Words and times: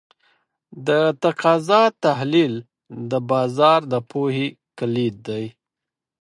د 0.87 0.89
تقاضا 1.23 1.81
تحلیل 2.03 2.53
د 3.11 3.13
بازار 3.31 3.79
د 3.91 3.93
پوهې 4.09 4.47
کلید 4.77 5.15
دی. 5.27 5.45